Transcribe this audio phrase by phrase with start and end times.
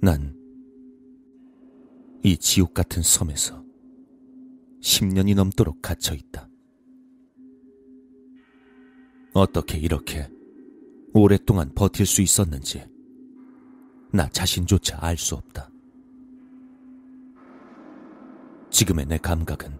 [0.00, 0.38] 난
[2.22, 3.64] 이 지옥 같은 섬에서
[4.80, 6.48] 10년이 넘도록 갇혀 있다.
[9.32, 10.28] 어떻게 이렇게
[11.14, 12.84] 오랫동안 버틸 수 있었는지
[14.12, 15.70] 나 자신조차 알 수 없다.
[18.70, 19.78] 지금의 내 감각은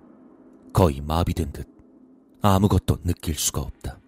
[0.73, 1.69] 거의 마비된 듯
[2.41, 4.01] 아무것도 느낄 수가 없다.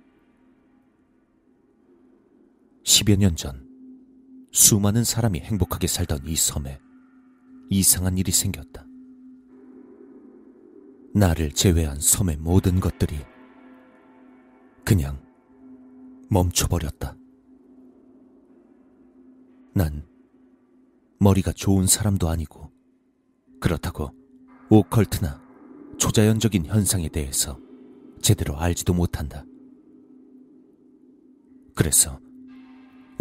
[2.85, 3.69] 10여 년 전,
[4.53, 6.81] 수많은 사람이 행복하게 살던 이 섬에
[7.71, 8.85] 이상한 일이 생겼다.
[11.15, 13.19] 나를 제외한 섬의 모든 것들이
[14.85, 15.21] 그냥
[16.31, 17.17] 멈춰버렸다.
[19.75, 20.07] 난
[21.21, 22.73] 머리가 좋은 사람도 아니고
[23.61, 24.11] 그렇다고
[24.69, 25.41] 오컬트나
[25.99, 27.59] 초자연적인 현상에 대해서
[28.21, 29.45] 제대로 알지도 못한다.
[31.75, 32.21] 그래서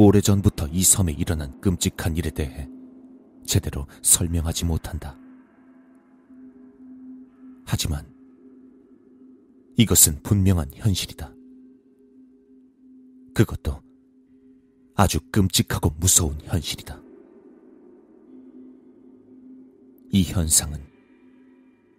[0.01, 2.69] 오래전부터 이 섬에 일어난 끔찍한 일에 대해
[3.45, 5.19] 제대로 설명하지 못한다.
[7.65, 8.09] 하지만
[9.75, 11.33] 이것은 분명한 현실이다.
[13.33, 13.81] 그것도
[14.95, 16.97] 아주 끔찍하고 무서운 현실이다.
[20.13, 20.79] 이 현상은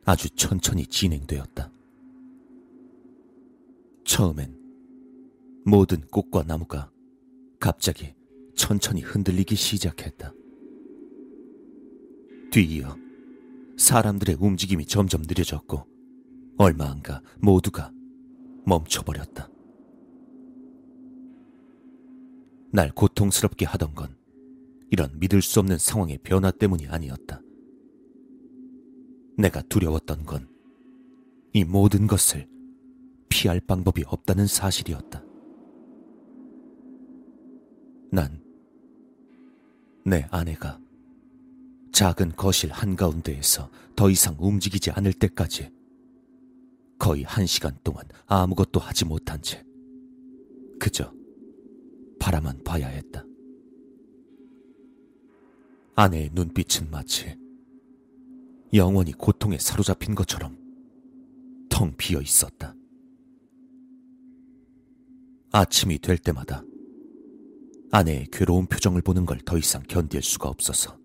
[0.06, 1.70] 아주 천천히 진행되었다.
[4.06, 4.58] 처음엔
[5.66, 6.90] 모든 꽃과 나무가
[7.60, 8.14] 갑자기
[8.56, 10.32] 천천히 흔들리기 시작했다.
[12.50, 12.96] 뒤이어
[13.78, 15.86] 사람들의 움직임이 점점 느려졌고
[16.58, 17.92] 얼마 안 가 모두가
[18.66, 19.48] 멈춰버렸다.
[22.72, 24.16] 날 고통스럽게 하던 건
[24.90, 27.40] 이런 믿을 수 없는 상황의 변화 때문이 아니었다.
[29.38, 30.48] 내가 두려웠던 건
[31.52, 32.48] 이 모든 것을
[33.28, 35.24] 피할 방법이 없다는 사실이었다.
[38.10, 38.50] 난
[40.04, 40.80] 내 아내가
[41.92, 45.70] 작은 거실 한가운데에서 더 이상 움직이지 않을 때까지
[46.98, 49.64] 거의 한 시간 동안 아무것도 하지 못한 채
[50.78, 51.12] 그저
[52.18, 53.24] 바라만 봐야 했다.
[55.94, 57.36] 아내의 눈빛은 마치
[58.72, 60.56] 영원히 고통에 사로잡힌 것처럼
[61.68, 62.74] 텅 비어 있었다.
[65.52, 66.62] 아침이 될 때마다
[67.92, 70.96] 아내의 괴로운 표정을 보는 걸 더 이상 견딜 수가 없어서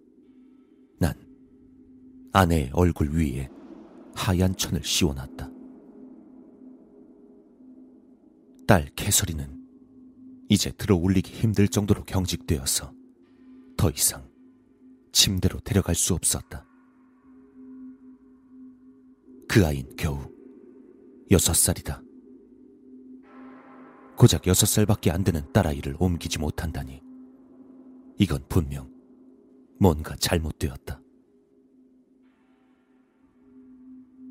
[1.00, 1.14] 난
[2.32, 3.50] 아내의 얼굴 위에
[4.14, 5.50] 하얀 천을 씌워놨다.
[8.68, 9.64] 딸 개설이는
[10.50, 12.94] 이제 들어 올리기 힘들 정도로 경직되어서
[13.78, 14.30] 더 이상
[15.12, 16.66] 침대로 데려갈 수 없었다.
[19.48, 20.20] 그 아인 겨우
[21.32, 22.02] 여섯 살이다.
[24.18, 27.02] 고작 여섯 살밖에 안 되는 딸아이를 옮기지 못한다니.
[28.18, 28.90] 이건 분명
[29.80, 31.02] 뭔가 잘못되었다.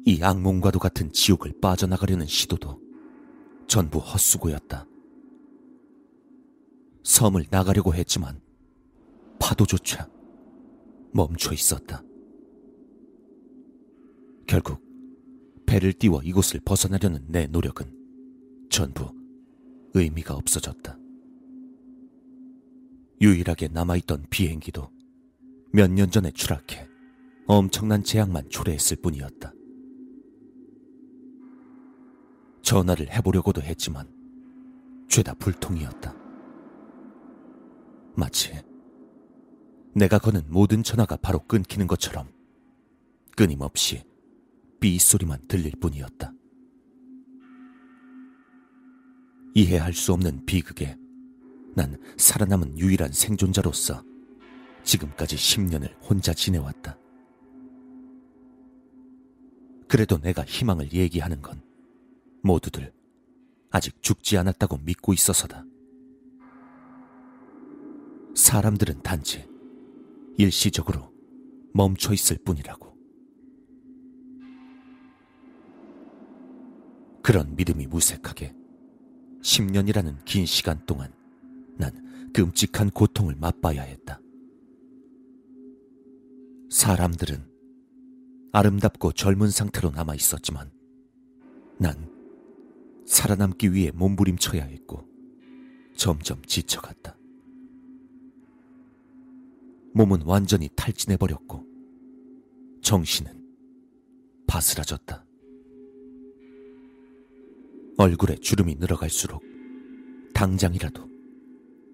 [0.06, 2.80] 이 악몽과도 같은 지옥을 빠져나가려는 시도도
[3.66, 4.86] 전부 헛수고였다.
[7.02, 8.40] 섬을 나가려고 했지만
[9.38, 10.08] 파도조차
[11.12, 12.02] 멈춰 있었다.
[14.46, 14.82] 결국
[15.66, 17.90] 배를 띄워 이곳을 벗어나려는 내 노력은
[18.70, 19.10] 전부
[19.94, 20.98] 의미가 없어졌다.
[23.20, 24.90] 유일하게 남아있던 비행기도
[25.72, 26.86] 몇 년 전에 추락해
[27.46, 29.52] 엄청난 재앙만 초래했을 뿐이었다.
[32.62, 34.08] 전화를 해보려고도 했지만
[35.08, 36.14] 죄다 불통이었다.
[38.16, 38.52] 마치
[39.94, 42.28] 내가 거는 모든 전화가 바로 끊기는 것처럼
[43.36, 44.02] 끊임없이
[44.80, 46.32] 삐 소리만 들릴 뿐이었다.
[49.54, 50.96] 이해할 수 없는 비극에
[51.76, 54.02] 난 살아남은 유일한 생존자로서
[54.82, 56.98] 지금까지 10년을 혼자 지내왔다.
[59.88, 61.62] 그래도 내가 희망을 얘기하는 건
[62.42, 62.92] 모두들
[63.70, 65.64] 아직 죽지 않았다고 믿고 있어서다.
[68.34, 69.48] 사람들은 단지
[70.36, 71.12] 일시적으로
[71.72, 72.92] 멈춰 있을 뿐이라고.
[77.22, 78.63] 그런 믿음이 무색하게
[79.44, 81.12] 10년이라는 긴 시간 동안
[81.76, 84.18] 난 끔찍한 고통을 맛봐야 했다.
[86.70, 87.44] 사람들은
[88.52, 90.72] 아름답고 젊은 상태로 남아 있었지만
[91.78, 92.10] 난
[93.06, 95.06] 살아남기 위해 몸부림쳐야 했고
[95.94, 97.16] 점점 지쳐갔다.
[99.92, 101.64] 몸은 완전히 탈진해버렸고
[102.80, 103.44] 정신은
[104.46, 105.23] 바스라졌다.
[107.96, 109.42] 얼굴에 주름이 늘어갈수록
[110.34, 111.08] 당장이라도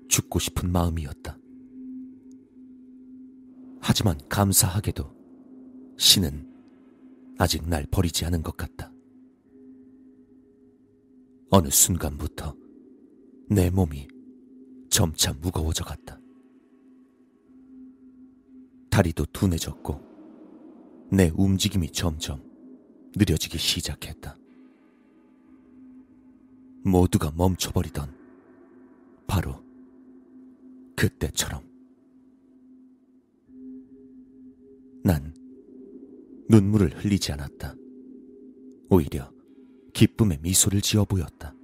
[0.08, 1.38] 죽고 싶은 마음이었다.
[3.81, 6.49] 하지만 감사하게도 신은
[7.38, 8.93] 아직 날 버리지 않은 것 같다.
[11.50, 12.56] 어느 순간부터
[13.50, 14.08] 내 몸이
[14.88, 16.19] 점차 무거워져 갔다.
[18.91, 20.00] 다리도 둔해졌고
[21.12, 22.43] 내 움직임이 점점
[23.17, 24.39] 느려지기 시작했다.
[26.84, 28.14] 모두가 멈춰버리던
[29.26, 29.62] 바로
[30.96, 31.62] 그때처럼
[35.02, 35.34] 난
[36.48, 37.74] 눈물을 흘리지 않았다.
[38.90, 39.32] 오히려
[39.94, 41.54] 기쁨의 미소를 지어 보였다.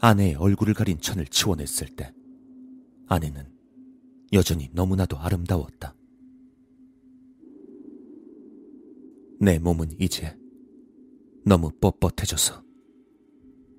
[0.00, 2.12] 아내의 얼굴을 가린 천을 치워냈을 때
[3.06, 3.50] 아내는
[4.32, 5.94] 여전히 너무나도 아름다웠다.
[9.40, 10.36] 내 몸은 이제
[11.44, 12.63] 너무 뻣뻣해져서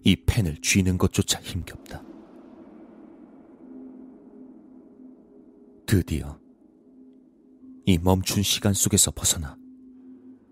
[0.06, 2.04] 이 펜을 쥐는 것조차 힘겹다.
[5.88, 6.40] 드디어
[7.86, 9.58] 이 멈춘 시간 속에서 벗어나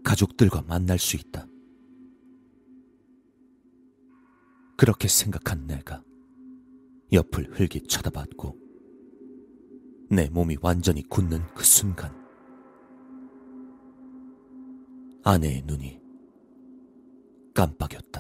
[0.04, 1.48] 가족들과 만날 수 있다.
[4.76, 6.04] 그렇게 생각한 내가
[7.12, 8.58] 옆을 흘기 쳐다봤고
[10.10, 12.12] 내 몸이 완전히 굳는 그 순간
[15.24, 16.02] 아내의 눈이
[17.54, 18.13] 깜빡였다.